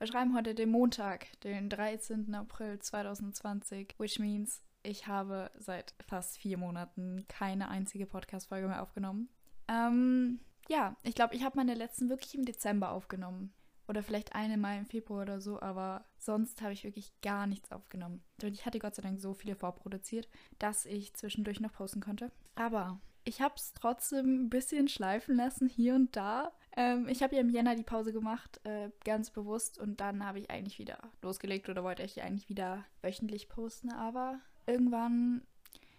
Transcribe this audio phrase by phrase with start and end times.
[0.00, 2.34] Wir schreiben heute den Montag, den 13.
[2.34, 9.28] April 2020, which means ich habe seit fast vier Monaten keine einzige Podcast-Folge mehr aufgenommen.
[9.68, 10.40] Ähm,
[10.70, 13.52] ja, ich glaube, ich habe meine letzten wirklich im Dezember aufgenommen.
[13.88, 17.70] Oder vielleicht eine mal im Februar oder so, aber sonst habe ich wirklich gar nichts
[17.70, 18.22] aufgenommen.
[18.42, 22.32] Und ich hatte Gott sei Dank so viele vorproduziert, dass ich zwischendurch noch posten konnte.
[22.54, 26.52] Aber ich habe es trotzdem ein bisschen schleifen lassen, hier und da.
[26.76, 29.78] Ähm, ich habe ja im Jänner die Pause gemacht, äh, ganz bewusst.
[29.78, 33.92] Und dann habe ich eigentlich wieder losgelegt oder wollte ich eigentlich wieder wöchentlich posten.
[33.92, 35.42] Aber irgendwann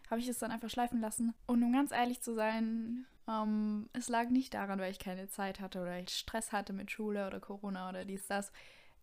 [0.10, 1.34] habe ich es dann einfach schleifen lassen.
[1.48, 5.60] Und um ganz ehrlich zu sein, ähm, es lag nicht daran, weil ich keine Zeit
[5.60, 8.52] hatte oder ich Stress hatte mit Schule oder Corona oder dies, das.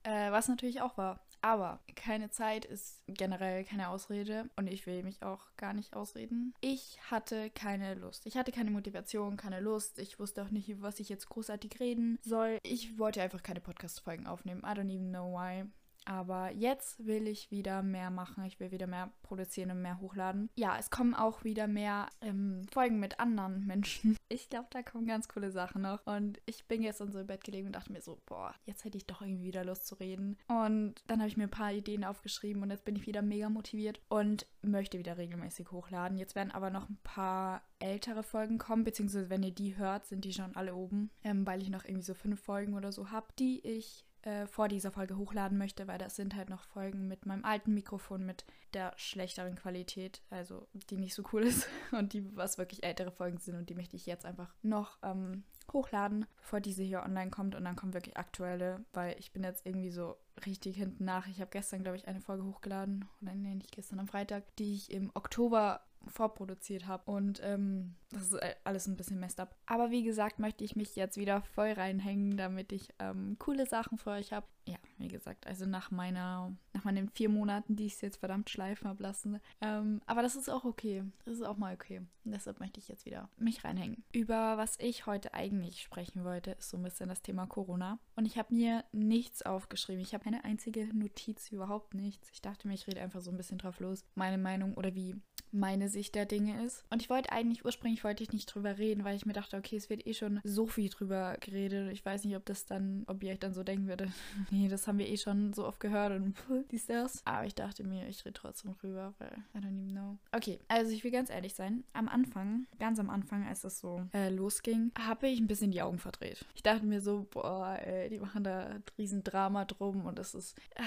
[0.05, 1.21] Äh, was natürlich auch war.
[1.41, 6.55] Aber keine Zeit ist generell keine Ausrede und ich will mich auch gar nicht ausreden.
[6.61, 8.27] Ich hatte keine Lust.
[8.27, 9.99] Ich hatte keine Motivation, keine Lust.
[9.99, 12.59] Ich wusste auch nicht, was ich jetzt großartig reden soll.
[12.63, 14.63] Ich wollte einfach keine Podcast-Folgen aufnehmen.
[14.63, 15.65] I don't even know why.
[16.09, 18.45] Aber jetzt will ich wieder mehr machen.
[18.47, 20.49] Ich will wieder mehr produzieren und mehr hochladen.
[20.57, 24.17] Ja, es kommen auch wieder mehr ähm, Folgen mit anderen Menschen.
[24.31, 26.07] Ich glaube, da kommen ganz coole Sachen noch.
[26.07, 28.99] Und ich bin gestern so im Bett gelegen und dachte mir so, boah, jetzt hätte
[28.99, 30.37] ich doch irgendwie wieder Lust zu reden.
[30.49, 33.49] Und dann habe ich mir ein paar Ideen aufgeschrieben und jetzt bin ich wieder mega
[33.49, 36.19] motiviert und möchte wieder regelmäßig hochladen.
[36.19, 40.27] Jetzt werden aber noch ein paar ältere Folgen kommen, beziehungsweise wenn ihr die hört, sind
[40.27, 43.29] die schon alle oben, ähm, weil ich noch irgendwie so fünf Folgen oder so habe,
[43.39, 47.27] die ich äh, vor dieser Folge hochladen möchte, weil das sind halt noch Folgen mit
[47.27, 52.37] meinem alten Mikrofon mit der schlechteren Qualität, also die nicht so cool ist und die
[52.37, 56.61] was wirklich ältere Folgen sind und die möchte ich jetzt einfach noch ähm, hochladen, bevor
[56.61, 60.17] diese hier online kommt und dann kommen wirklich aktuelle, weil ich bin jetzt irgendwie so
[60.47, 61.27] richtig hinten nach.
[61.27, 64.75] Ich habe gestern, glaube ich, eine Folge hochgeladen, oder nee, nicht gestern, am Freitag, die
[64.75, 67.11] ich im Oktober vorproduziert habe.
[67.11, 69.55] Und ähm, das ist alles ein bisschen messed up.
[69.67, 73.99] Aber wie gesagt, möchte ich mich jetzt wieder voll reinhängen, damit ich ähm, coole Sachen
[73.99, 74.47] für euch habe.
[74.67, 78.51] Ja, wie gesagt, also nach meiner, nach meinen vier Monaten, die ich es jetzt verdammt
[78.51, 79.41] schleifen habe lassen.
[79.61, 81.05] Ähm, aber das ist auch okay.
[81.25, 81.99] Das ist auch mal okay.
[82.25, 84.05] Und deshalb möchte ich jetzt wieder mich reinhängen.
[84.13, 87.99] Über was ich heute eigentlich sprechen wollte, ist so ein bisschen das Thema Corona.
[88.17, 90.03] Und ich habe mir nichts aufgeschrieben.
[90.03, 92.31] Ich habe keine einzige Notiz, überhaupt nichts.
[92.33, 94.05] Ich dachte mir, ich rede einfach so ein bisschen drauf los.
[94.15, 95.17] Meine Meinung oder wie
[95.53, 96.85] meine Sicht der Dinge ist.
[96.91, 99.77] Und ich wollte eigentlich, ursprünglich wollte ich nicht drüber reden, weil ich mir dachte, okay,
[99.77, 101.93] es wird eh schon so viel drüber geredet.
[101.93, 104.13] Ich weiß nicht, ob das dann, ob ihr euch dann so denken würde,
[104.51, 106.35] nee, das haben wir eh schon so oft gehört und
[106.71, 107.23] dies, das.
[107.25, 110.19] Aber ich dachte mir, ich rede trotzdem drüber, weil I don't even know.
[110.33, 111.85] Okay, also ich will ganz ehrlich sein.
[111.93, 115.83] Am Anfang, ganz am Anfang, als das so äh, losging, habe ich ein bisschen die
[115.83, 116.45] Augen verdreht.
[116.55, 120.57] Ich dachte mir so, boah, ey, die machen da riesen Drama drum und das ist...
[120.75, 120.83] Äh,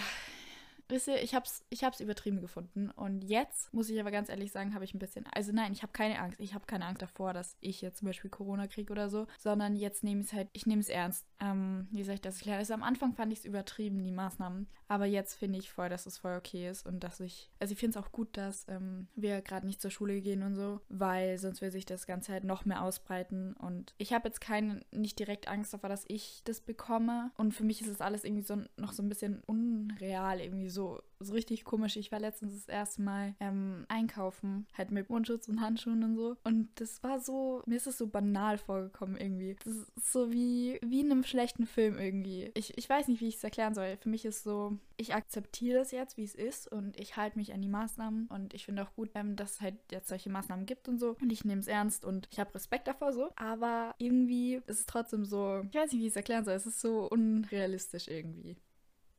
[0.92, 2.90] Wisst ihr, ich hab's, ich hab's übertrieben gefunden.
[2.92, 5.26] Und jetzt, muss ich aber ganz ehrlich sagen, habe ich ein bisschen.
[5.34, 6.38] Also nein, ich habe keine Angst.
[6.38, 9.26] Ich habe keine Angst davor, dass ich jetzt zum Beispiel Corona kriege oder so.
[9.40, 11.26] Sondern jetzt nehme ich es halt, ich nehme es ernst.
[11.40, 12.60] Ähm, wie soll ich das erklären?
[12.60, 14.68] Also am Anfang fand ich es übertrieben, die Maßnahmen.
[14.90, 17.50] Aber jetzt finde ich voll, dass es voll okay ist und dass ich.
[17.60, 20.56] Also ich finde es auch gut, dass ähm, wir gerade nicht zur Schule gehen und
[20.56, 23.54] so, weil sonst will sich das Ganze halt noch mehr ausbreiten.
[23.54, 27.32] Und ich habe jetzt keine, nicht direkt Angst davor, dass ich das bekomme.
[27.38, 30.81] Und für mich ist es alles irgendwie so noch so ein bisschen unreal, irgendwie so
[30.82, 31.96] so, so richtig komisch.
[31.96, 36.38] Ich war letztens das erste Mal ähm, einkaufen, halt mit Mundschutz und Handschuhen und so.
[36.44, 39.56] Und das war so, mir ist es so banal vorgekommen irgendwie.
[39.64, 42.52] Das ist so wie, wie in einem schlechten Film irgendwie.
[42.56, 43.98] Ich, ich weiß nicht, wie ich es erklären soll.
[43.98, 47.54] Für mich ist so, ich akzeptiere das jetzt, wie es ist und ich halte mich
[47.54, 50.66] an die Maßnahmen und ich finde auch gut, ähm, dass es halt jetzt solche Maßnahmen
[50.66, 51.16] gibt und so.
[51.22, 53.30] Und ich nehme es ernst und ich habe Respekt davor so.
[53.36, 56.56] Aber irgendwie ist es trotzdem so, ich weiß nicht, wie ich es erklären soll.
[56.56, 58.58] Es ist so unrealistisch irgendwie.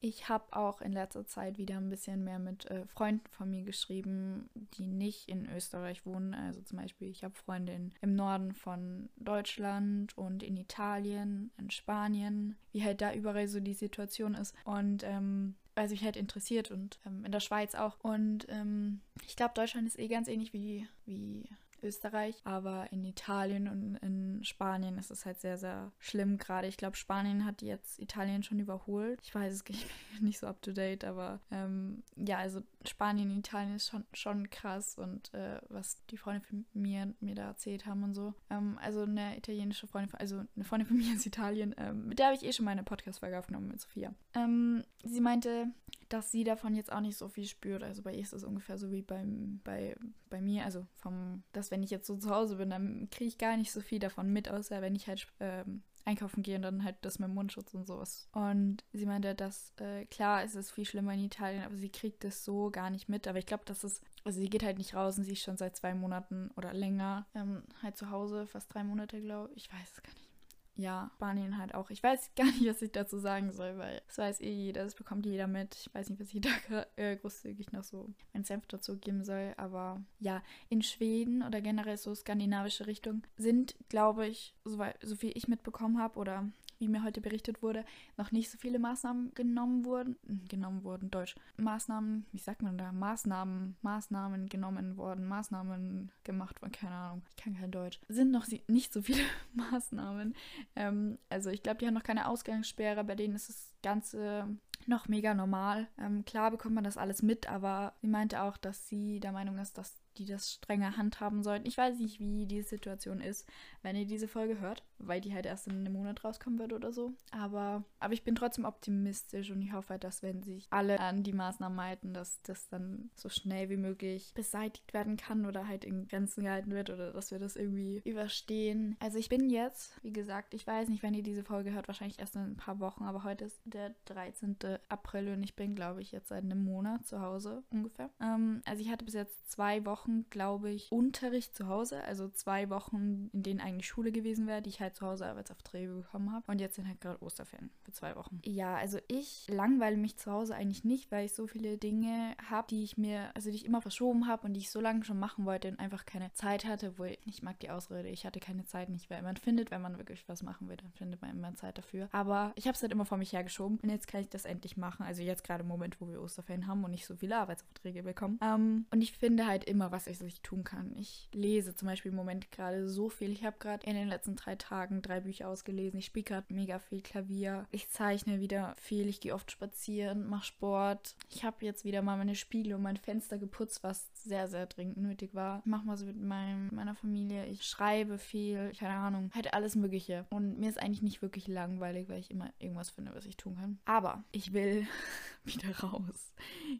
[0.04, 3.62] Ich habe auch in letzter Zeit wieder ein bisschen mehr mit äh, Freunden von mir
[3.62, 6.34] geschrieben, die nicht in Österreich wohnen.
[6.34, 12.56] Also zum Beispiel, ich habe Freundinnen im Norden von Deutschland und in Italien, in Spanien,
[12.72, 14.56] wie halt da überall so die Situation ist.
[14.64, 17.96] Und ähm, sie mich halt interessiert und ähm, in der Schweiz auch.
[18.02, 21.44] Und ähm, ich glaube, Deutschland ist eh ganz ähnlich wie, wie
[21.82, 26.68] Österreich, aber in Italien und in Spanien ist es halt sehr, sehr schlimm gerade.
[26.68, 29.20] Ich glaube, Spanien hat jetzt Italien schon überholt.
[29.22, 29.64] Ich weiß es
[30.20, 34.96] nicht so up to date, aber ähm, ja, also Spanien, Italien ist schon, schon krass
[34.96, 38.34] und äh, was die Freunde von mir mir da erzählt haben und so.
[38.50, 42.26] Ähm, also eine italienische Freundin, also eine Freundin von mir aus Italien, ähm, mit der
[42.26, 44.14] habe ich eh schon meine Podcast-Folge aufgenommen mit Sophia.
[44.34, 45.66] Ähm, sie meinte,
[46.12, 47.82] dass sie davon jetzt auch nicht so viel spürt.
[47.82, 49.96] Also bei ihr ist es ungefähr so wie beim, bei,
[50.28, 50.64] bei mir.
[50.64, 53.72] Also vom, dass wenn ich jetzt so zu Hause bin, dann kriege ich gar nicht
[53.72, 57.18] so viel davon mit, außer wenn ich halt ähm, einkaufen gehe und dann halt das
[57.18, 58.28] mit Mundschutz und sowas.
[58.32, 62.24] Und sie meinte, dass äh, klar ist es viel schlimmer in Italien, aber sie kriegt
[62.24, 63.26] das so gar nicht mit.
[63.26, 65.56] Aber ich glaube, dass es, also sie geht halt nicht raus und sie ist schon
[65.56, 69.64] seit zwei Monaten oder länger ähm, halt zu Hause, fast drei Monate, glaube ich.
[69.64, 70.31] Ich weiß es gar nicht.
[70.74, 71.90] Ja, Spanien halt auch.
[71.90, 74.94] Ich weiß gar nicht, was ich dazu sagen soll, weil das weiß eh jeder, das
[74.94, 75.74] bekommt jeder mit.
[75.74, 76.40] Ich weiß nicht, was ich
[76.70, 79.54] da äh, großzügig noch so mein Senf dazu geben soll.
[79.56, 85.32] Aber ja, in Schweden oder generell so skandinavische Richtung sind, glaube ich, so, so viel
[85.36, 86.50] ich mitbekommen habe oder
[86.82, 87.84] wie mir heute berichtet wurde,
[88.16, 90.16] noch nicht so viele Maßnahmen genommen wurden.
[90.26, 91.36] Hm, genommen wurden, Deutsch.
[91.56, 92.92] Maßnahmen, wie sagt man da?
[92.92, 97.22] Maßnahmen, Maßnahmen genommen worden, Maßnahmen gemacht worden, keine Ahnung.
[97.30, 98.00] Ich kann kein Deutsch.
[98.08, 99.22] Sind noch nicht so viele
[99.54, 100.34] Maßnahmen.
[100.74, 103.04] Ähm, also ich glaube, die haben noch keine Ausgangssperre.
[103.04, 104.48] Bei denen ist das Ganze
[104.86, 105.86] noch mega normal.
[105.98, 109.58] Ähm, klar bekommt man das alles mit, aber sie meinte auch, dass sie der Meinung
[109.58, 111.66] ist, dass die das strenger handhaben sollten.
[111.66, 113.48] Ich weiß nicht, wie die Situation ist,
[113.82, 116.92] wenn ihr diese Folge hört, weil die halt erst in einem Monat rauskommen wird oder
[116.92, 117.12] so.
[117.30, 121.22] Aber, aber ich bin trotzdem optimistisch und ich hoffe halt, dass wenn sich alle an
[121.22, 125.84] die Maßnahmen halten, dass das dann so schnell wie möglich beseitigt werden kann oder halt
[125.84, 128.96] in Grenzen gehalten wird oder dass wir das irgendwie überstehen.
[129.00, 132.18] Also ich bin jetzt, wie gesagt, ich weiß nicht, wenn ihr diese Folge hört, wahrscheinlich
[132.18, 134.56] erst in ein paar Wochen, aber heute ist der 13.
[134.88, 138.10] April und ich bin, glaube ich, jetzt seit einem Monat zu Hause ungefähr.
[138.20, 142.02] Ähm, also ich hatte bis jetzt zwei Wochen Wochen, glaube ich, Unterricht zu Hause.
[142.04, 145.92] Also zwei Wochen, in denen eigentlich Schule gewesen wäre, die ich halt zu Hause Arbeitsaufträge
[145.92, 146.44] bekommen habe.
[146.50, 148.40] Und jetzt sind halt gerade Osterferien für zwei Wochen.
[148.44, 152.66] Ja, also ich langweile mich zu Hause eigentlich nicht, weil ich so viele Dinge habe,
[152.68, 155.18] die ich mir, also die ich immer verschoben habe und die ich so lange schon
[155.18, 158.40] machen wollte und einfach keine Zeit hatte, wo ich, ich mag die Ausrede, ich hatte
[158.40, 161.30] keine Zeit nicht, weil man findet, wenn man wirklich was machen will, dann findet man
[161.30, 162.08] immer Zeit dafür.
[162.12, 164.76] Aber ich habe es halt immer vor mich hergeschoben und jetzt kann ich das endlich
[164.76, 165.04] machen.
[165.04, 168.38] Also jetzt gerade im Moment, wo wir Osterferien haben und nicht so viele Arbeitsaufträge bekommen.
[168.42, 170.92] Ähm, und ich finde halt immer was ich, was ich tun kann.
[170.96, 173.30] Ich lese zum Beispiel im Moment gerade so viel.
[173.30, 175.98] Ich habe gerade in den letzten drei Tagen drei Bücher ausgelesen.
[175.98, 177.66] Ich spiele gerade mega viel Klavier.
[177.70, 179.08] Ich zeichne wieder viel.
[179.08, 181.14] Ich gehe oft spazieren, mache Sport.
[181.30, 184.96] Ich habe jetzt wieder mal meine Spiegel und mein Fenster geputzt, was sehr, sehr dringend
[184.96, 185.60] nötig war.
[185.60, 187.46] Ich mache mal so mit meinem, meiner Familie.
[187.46, 188.72] Ich schreibe viel.
[188.78, 189.30] Keine Ahnung.
[189.34, 190.26] Halt alles Mögliche.
[190.30, 193.56] Und mir ist eigentlich nicht wirklich langweilig, weil ich immer irgendwas finde, was ich tun
[193.56, 193.78] kann.
[193.84, 194.86] Aber ich will
[195.44, 196.32] wieder raus.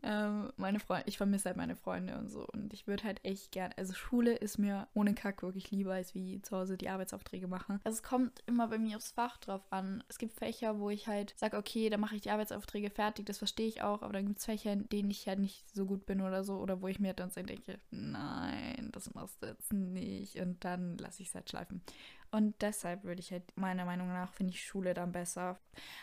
[0.03, 2.47] Ähm, meine Freunde, ich vermisse halt meine Freunde und so.
[2.47, 6.15] Und ich würde halt echt gern, also Schule ist mir ohne Kack wirklich lieber, als
[6.15, 7.81] wie zu Hause die Arbeitsaufträge machen.
[7.85, 10.03] Also es kommt immer bei mir aufs Fach drauf an.
[10.09, 13.39] Es gibt Fächer, wo ich halt sage, okay, da mache ich die Arbeitsaufträge fertig, das
[13.39, 16.07] verstehe ich auch, aber dann gibt es Fächer, in denen ich halt nicht so gut
[16.07, 19.73] bin oder so, oder wo ich mir dann so denke, nein, das machst du jetzt
[19.73, 20.37] nicht.
[20.37, 21.83] Und dann lasse ich es halt schleifen.
[22.31, 25.59] Und deshalb würde ich halt, meiner Meinung nach, finde ich Schule dann besser.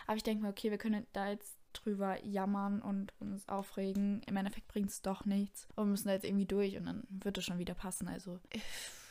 [0.05, 4.21] Aber ich denke mir, okay, wir können da jetzt drüber jammern und uns aufregen.
[4.27, 5.67] Im Endeffekt bringt es doch nichts.
[5.75, 8.07] Und wir müssen da jetzt irgendwie durch und dann wird es schon wieder passen.
[8.07, 8.39] Also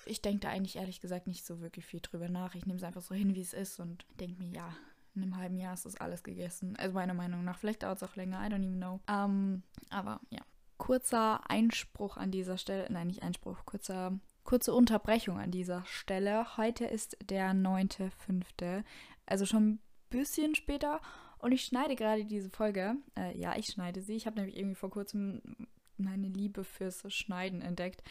[0.06, 2.54] ich denke da eigentlich ehrlich gesagt nicht so wirklich viel drüber nach.
[2.54, 4.76] Ich nehme es einfach so hin, wie es ist und denke mir, ja,
[5.14, 6.76] in einem halben Jahr ist das alles gegessen.
[6.76, 7.58] Also meiner Meinung nach.
[7.58, 9.00] Vielleicht dauert es auch länger, I don't even know.
[9.08, 10.40] Ähm, aber ja.
[10.76, 12.86] Kurzer Einspruch an dieser Stelle.
[12.88, 16.56] Nein, nicht Einspruch, kurzer kurze Unterbrechung an dieser Stelle.
[16.56, 18.82] Heute ist der 9.5.,
[19.26, 21.02] also schon ein bisschen später
[21.38, 22.96] und ich schneide gerade diese Folge.
[23.16, 24.14] Äh, ja, ich schneide sie.
[24.14, 25.40] Ich habe nämlich irgendwie vor kurzem
[25.96, 28.02] meine Liebe fürs Schneiden entdeckt.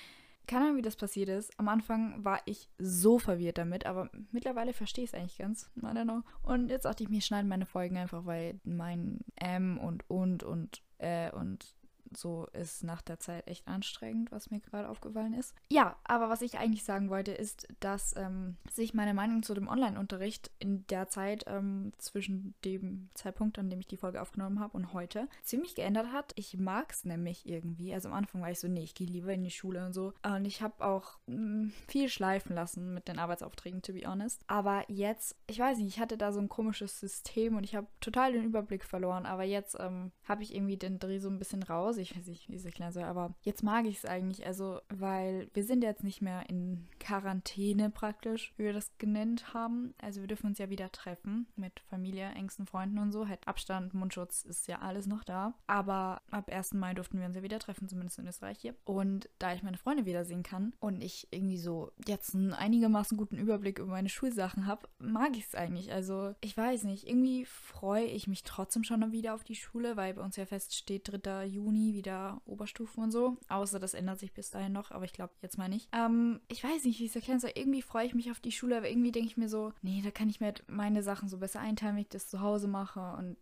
[0.45, 1.57] Keine Ahnung, wie das passiert ist.
[1.59, 5.69] Am Anfang war ich so verwirrt damit, aber mittlerweile verstehe ich es eigentlich ganz.
[5.77, 6.21] I don't know.
[6.41, 10.81] Und jetzt dachte ich mir, schneide meine Folgen einfach, weil mein M und und und
[11.00, 11.75] äh, und
[12.15, 15.56] so ist nach der Zeit echt anstrengend, was mir gerade aufgefallen ist.
[15.71, 19.68] Ja, aber was ich eigentlich sagen wollte, ist, dass ähm, sich meine Meinung zu dem
[19.68, 24.75] Online-Unterricht in der Zeit ähm, zwischen dem Zeitpunkt, an dem ich die Folge aufgenommen habe
[24.77, 26.33] und heute ziemlich geändert hat.
[26.36, 27.94] Ich mag es nämlich irgendwie.
[27.94, 30.14] Also am Anfang war ich so, nee, ich gehe lieber in die Schule und so.
[30.23, 34.42] Und ich habe auch mh, mm, viel schleifen lassen mit den Arbeitsaufträgen, to be honest.
[34.47, 37.87] Aber jetzt, ich weiß nicht, ich hatte da so ein komisches System und ich habe
[37.99, 39.26] total den Überblick verloren.
[39.26, 42.27] Aber jetzt ähm, habe ich irgendwie den Dreh so ein bisschen raus also ich weiß
[42.27, 45.83] nicht, wie es erklären soll, aber jetzt mag ich es eigentlich, also, weil wir sind
[45.83, 49.95] jetzt nicht mehr in Quarantäne praktisch, wie wir das genannt haben.
[49.99, 53.27] Also wir dürfen uns ja wieder treffen mit Familie, engsten Freunden und so.
[53.27, 55.56] Halt Abstand, Mundschutz ist ja alles noch da.
[55.66, 56.73] Aber ab 1.
[56.73, 58.75] Mai durften wir uns ja wieder treffen, zumindest in Österreich hier.
[58.85, 63.37] Und da ich meine Freunde wiedersehen kann und ich irgendwie so jetzt einen einigermaßen guten
[63.37, 65.92] Überblick über meine Schulsachen habe, mag ich es eigentlich.
[65.92, 70.13] Also ich weiß nicht, irgendwie freue ich mich trotzdem schon wieder auf die Schule, weil
[70.13, 71.45] bei uns ja feststeht 3.
[71.45, 73.37] Juni wieder Oberstufen und so.
[73.49, 75.89] Außer das ändert sich bis dahin noch, aber ich glaube jetzt mal nicht.
[75.94, 77.51] Ähm, ich weiß nicht, wie ich es erklären soll.
[77.56, 80.11] Irgendwie freue ich mich auf die Schule, aber irgendwie denke ich mir so, nee, da
[80.11, 83.37] kann ich mir meine Sachen so besser einteilen, wenn ich das zu Hause mache und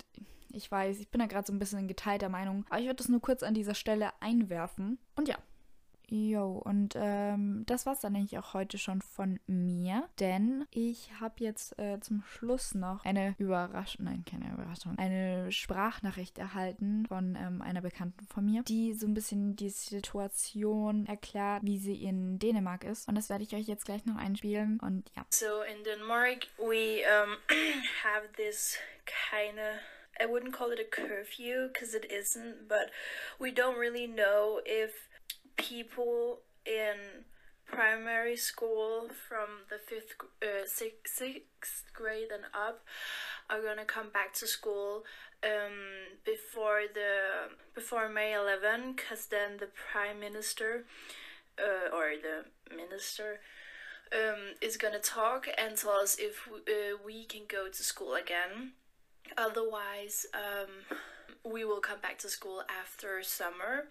[0.56, 2.66] ich weiß, ich bin da gerade so ein bisschen in geteilter Meinung.
[2.70, 4.98] Aber ich würde das nur kurz an dieser Stelle einwerfen.
[5.16, 5.38] Und ja,
[6.10, 11.44] Jo, und ähm, das war's dann eigentlich auch heute schon von mir, denn ich habe
[11.44, 17.62] jetzt äh, zum Schluss noch eine Überraschung, nein, keine Überraschung, eine Sprachnachricht erhalten von ähm,
[17.62, 22.84] einer Bekannten von mir, die so ein bisschen die Situation erklärt, wie sie in Dänemark
[22.84, 23.08] ist.
[23.08, 25.26] Und das werde ich euch jetzt gleich noch einspielen und ja.
[25.30, 27.38] So in Denmark we um,
[28.04, 29.80] have this kind of
[30.18, 32.90] I wouldn't call it a curfew because it isn't, but
[33.38, 35.10] we don't really know if
[35.70, 37.24] people in
[37.66, 42.84] primary school from the fifth, uh, sixth, sixth grade and up
[43.50, 45.04] are gonna come back to school
[45.44, 50.86] um, before the before May 11, because then the prime minister
[51.60, 52.46] uh, or the
[52.76, 53.40] minister
[54.14, 58.16] um, is gonna talk and tell us if we, uh, we can go to school
[58.16, 58.72] again.
[59.38, 60.98] Otherwise, um,
[61.52, 63.88] we will come back to school after summer.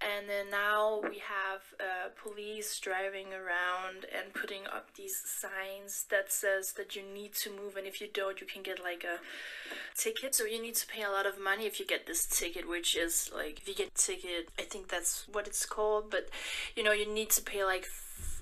[0.00, 6.30] And then now we have uh, police driving around and putting up these signs that
[6.30, 9.18] says that you need to move, and if you don't, you can get like a
[9.96, 10.36] ticket.
[10.36, 12.96] So you need to pay a lot of money if you get this ticket, which
[12.96, 16.10] is like if you get ticket, I think that's what it's called.
[16.10, 16.28] But
[16.76, 17.88] you know, you need to pay like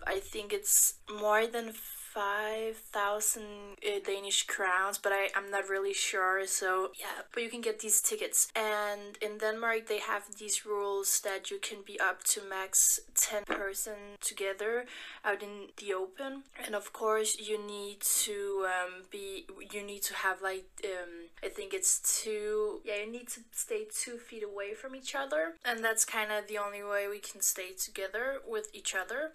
[0.07, 1.73] I think it's more than
[2.17, 6.47] 5,000 uh, Danish crowns, but I, I'm not really sure.
[6.47, 8.49] So, yeah, but you can get these tickets.
[8.57, 13.45] And in Denmark, they have these rules that you can be up to max 10
[13.45, 14.87] person together
[15.27, 16.45] out in the open.
[16.65, 21.49] And of course, you need to um, be, you need to have like, um, I
[21.49, 25.57] think it's two, yeah, you need to stay two feet away from each other.
[25.67, 29.33] And that's kind of the only way we can stay together with each other.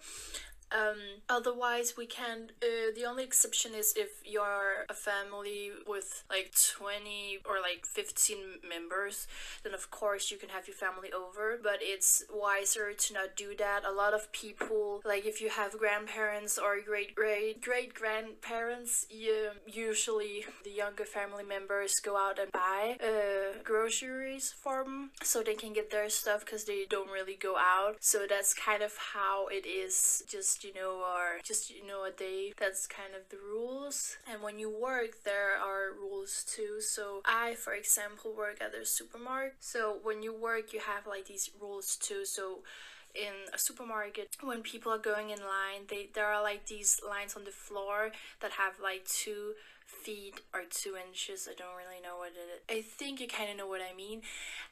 [0.72, 2.50] Um, otherwise, we can.
[2.62, 8.36] Uh, the only exception is if you're a family with like 20 or like 15
[8.68, 9.26] members,
[9.64, 11.58] then of course you can have your family over.
[11.62, 13.84] But it's wiser to not do that.
[13.84, 19.50] A lot of people, like if you have grandparents or great great great grandparents, you
[19.66, 25.54] usually the younger family members go out and buy uh, groceries for them so they
[25.54, 27.96] can get their stuff because they don't really go out.
[28.00, 30.22] So that's kind of how it is.
[30.28, 32.52] Just you know, or just, you know, a day.
[32.58, 34.16] That's kind of the rules.
[34.30, 36.80] And when you work, there are rules too.
[36.80, 39.56] So I, for example, work at a supermarket.
[39.60, 42.24] So when you work, you have like these rules too.
[42.24, 42.60] So
[43.14, 47.36] in a supermarket when people are going in line they there are like these lines
[47.36, 49.52] on the floor that have like two
[49.84, 53.50] feet or two inches i don't really know what it is i think you kind
[53.50, 54.22] of know what i mean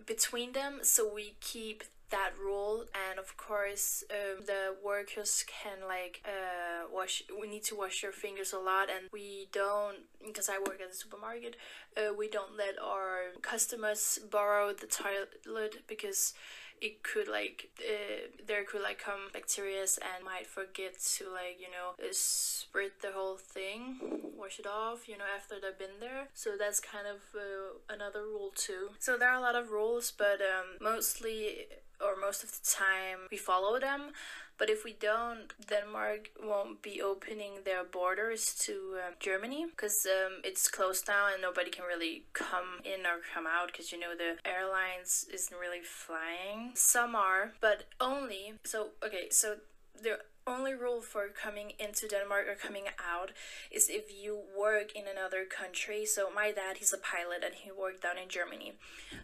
[0.06, 6.22] between them so we keep that rule and of course um, the workers can like
[6.24, 10.58] uh, wash we need to wash your fingers a lot and we don't because i
[10.58, 11.56] work at a supermarket
[11.96, 16.34] uh, we don't let our customers borrow the toilet because
[16.80, 21.66] it could like uh, there could like come bacteria and might forget to like you
[21.66, 23.98] know uh, spread the whole thing
[24.36, 26.28] wash it off you know after they've been there.
[26.34, 28.90] So that's kind of uh, another rule too.
[28.98, 31.66] So there are a lot of rules but um, mostly
[32.02, 34.12] or most of the time we follow them
[34.60, 40.42] but if we don't, Denmark won't be opening their borders to uh, Germany because um,
[40.44, 44.14] it's closed now and nobody can really come in or come out because you know
[44.14, 46.72] the airlines isn't really flying.
[46.74, 48.52] Some are, but only.
[48.64, 49.56] So okay, so
[50.02, 50.18] the
[50.50, 53.30] only rule for coming into Denmark or coming out
[53.70, 56.04] is if you work in another country.
[56.04, 58.74] So my dad, he's a pilot and he worked down in Germany.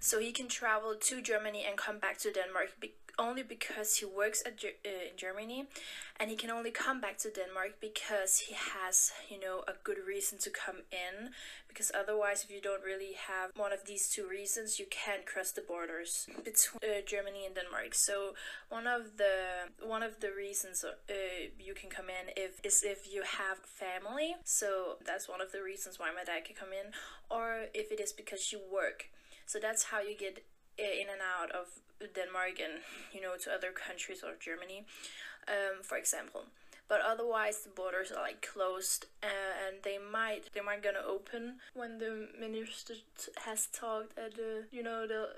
[0.00, 2.70] So he can travel to Germany and come back to Denmark
[3.18, 5.66] only because he works at uh, in Germany,
[6.20, 9.98] and he can only come back to Denmark because he has you know a good
[10.06, 11.30] reason to come in.
[11.76, 15.50] Because otherwise, if you don't really have one of these two reasons, you can't cross
[15.50, 17.92] the borders between uh, Germany and Denmark.
[17.92, 18.32] So
[18.70, 20.92] one of the one of the reasons uh,
[21.60, 24.36] you can come in if is if you have family.
[24.44, 26.96] So that's one of the reasons why my dad can come in,
[27.28, 29.10] or if it is because you work.
[29.44, 30.46] So that's how you get
[30.80, 31.66] uh, in and out of
[32.00, 32.80] Denmark and
[33.12, 34.86] you know to other countries or Germany,
[35.46, 36.44] um, for example.
[36.88, 39.26] But otherwise, the borders are like closed, uh,
[39.66, 42.94] and they might they might gonna open when the minister
[43.44, 45.30] has talked at the you know the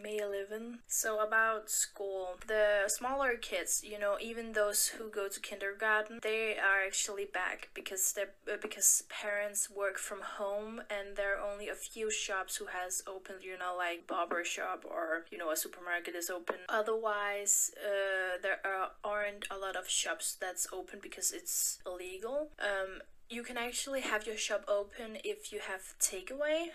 [0.00, 0.78] May 11.
[0.86, 6.56] So about school, the smaller kids, you know, even those who go to kindergarten, they
[6.56, 11.68] are actually back because they uh, because parents work from home and there are only
[11.68, 15.56] a few shops who has opened, you know, like barber shop or you know a
[15.56, 16.56] supermarket is open.
[16.68, 22.50] Otherwise, uh, there are, aren't a lot of shops that's open because it's illegal.
[22.60, 26.68] Um, you can actually have your shop open if you have takeaway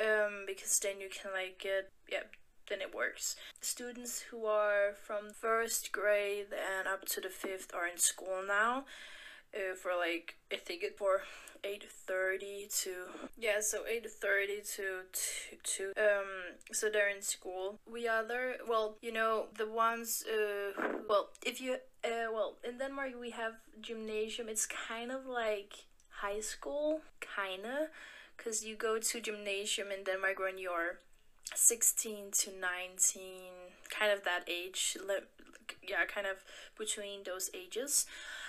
[0.00, 2.22] um because then you can like get yeah
[2.68, 3.34] then it works.
[3.60, 8.84] Students who are from first grade and up to the fifth are in school now
[9.54, 11.22] uh, for like I think it for
[11.64, 12.90] 8.30 to
[13.36, 17.78] yeah so 8.30 to, to, to um so they're in school.
[17.90, 21.74] We are there well you know the ones uh well if you
[22.04, 24.48] uh well in denmark we have gymnasium.
[24.48, 27.88] It's kind of like high school kinda
[28.36, 30.98] because you go to gymnasium in denmark when you're
[31.54, 33.20] 16 to 19
[33.88, 34.96] kind of that age
[35.82, 36.44] yeah kind of
[36.78, 38.06] between those ages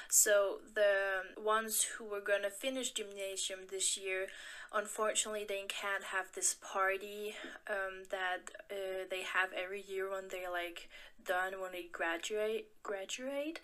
[0.10, 4.28] so the ones who were gonna finish gymnasium this year,
[4.74, 7.36] unfortunately, they can't have this party
[7.70, 10.90] um, that uh, they have every year when they're like
[11.26, 13.60] done when they graduate graduate.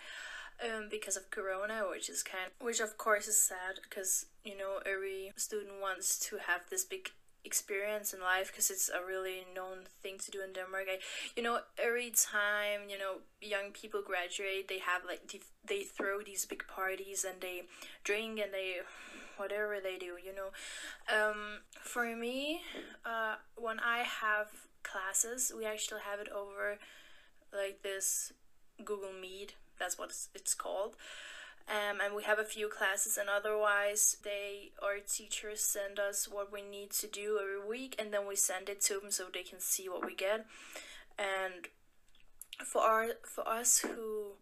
[0.64, 4.80] Um, because of corona which is kind which of course is sad because you know
[4.86, 7.10] every student wants to have this big
[7.46, 10.86] experience in life because it's a really known thing to do in Denmark.
[10.90, 11.00] I,
[11.36, 15.22] you know, every time you know young people graduate, they have like
[15.68, 17.64] they throw these big parties and they
[18.04, 18.78] drink and they
[19.38, 20.18] whatever they do.
[20.24, 20.50] You know,
[21.14, 22.62] um, for me,
[23.06, 24.48] uh, when I have
[24.84, 26.78] classes, we actually have it over
[27.54, 28.34] like this
[28.84, 29.56] Google Meet.
[29.80, 30.96] That's what it's called
[31.68, 36.52] um, and we have a few classes and otherwise they our teachers send us what
[36.52, 39.42] we need to do every week and then we send it to them so they
[39.42, 40.46] can see what we get.
[41.18, 41.68] And
[42.64, 44.34] for our for us who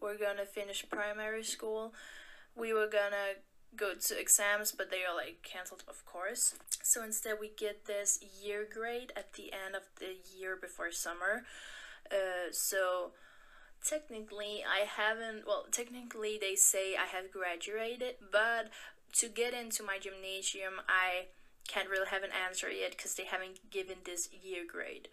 [0.00, 1.94] were gonna finish primary school
[2.56, 3.38] we were gonna
[3.76, 6.56] go to exams but they are like cancelled of course.
[6.82, 11.44] So instead we get this year grade at the end of the year before summer.
[12.10, 13.12] Uh, so
[13.84, 18.70] technically I haven't well technically they say I have graduated but
[19.14, 21.26] to get into my gymnasium I
[21.68, 25.08] can't really have an answer yet because they haven't given this year grade.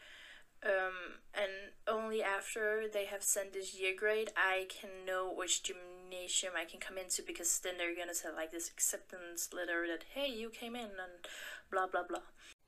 [0.63, 6.53] Um, and only after they have sent this year grade I can know which gymnasium
[6.55, 10.31] I can come into because then they're gonna send like this acceptance letter that hey
[10.31, 11.25] you came in and
[11.71, 12.19] blah blah blah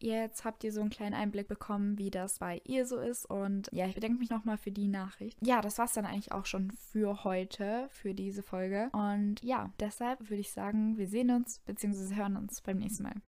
[0.03, 3.25] Jetzt habt ihr so einen kleinen Einblick bekommen, wie das bei ihr so ist.
[3.25, 5.37] Und ja, ich bedanke mich nochmal für die Nachricht.
[5.41, 8.89] Ja, das war es dann eigentlich auch schon für heute, für diese Folge.
[8.91, 12.15] Und ja, deshalb würde ich sagen, wir sehen uns bzw.
[12.15, 13.15] hören uns beim nächsten Mal.